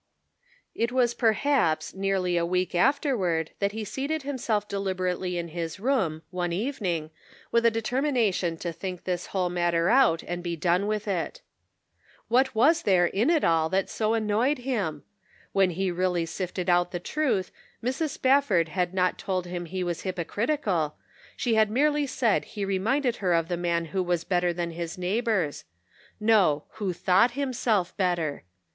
It 0.73 0.91
was, 0.91 1.13
perhaps, 1.13 1.93
nearly 1.93 2.35
a 2.35 2.43
week 2.43 2.73
afterward 2.73 3.51
that 3.59 3.71
he 3.73 3.83
seated 3.83 4.23
himself 4.23 4.67
deliberately 4.67 5.37
in 5.37 5.49
his 5.49 5.79
room, 5.79 6.23
one 6.31 6.51
evening, 6.51 7.11
with 7.51 7.67
a 7.67 7.69
determination 7.69 8.57
to 8.57 8.73
think 8.73 9.03
this 9.03 9.27
whole 9.27 9.51
matter 9.51 9.91
out 9.91 10.23
and 10.23 10.41
be 10.41 10.55
done 10.55 10.87
with 10.87 11.07
it. 11.07 11.41
What 12.29 12.55
was 12.55 12.81
there 12.81 13.05
in 13.05 13.29
it 13.29 13.43
all 13.43 13.69
that 13.69 13.91
so 13.91 14.15
annoyed 14.15 14.57
174 14.57 15.53
The 15.53 15.53
Pocket 15.53 15.53
Measure. 15.53 15.69
him? 15.69 15.69
When 15.69 15.69
he 15.69 15.91
really 15.91 16.25
sifted 16.25 16.67
out 16.67 16.89
the 16.91 16.99
truth, 16.99 17.51
Mrs. 17.83 18.09
Spafford 18.09 18.69
had 18.69 18.95
not 18.95 19.19
told 19.19 19.45
him 19.45 19.65
he 19.65 19.83
was 19.83 20.01
hypocritical, 20.01 20.95
she 21.37 21.53
had 21.53 21.69
merely 21.69 22.07
said 22.07 22.45
he 22.45 22.65
reminded 22.65 23.17
her 23.17 23.33
of 23.33 23.49
the 23.49 23.55
man 23.55 23.85
who 23.85 24.01
was 24.01 24.23
better 24.23 24.51
than 24.51 24.71
his 24.71 24.97
neigh 24.97 25.21
bors; 25.21 25.63
no, 26.19 26.63
Mrho 26.73 26.95
thought 26.95 27.31
himself 27.37 27.95
better. 27.97 28.45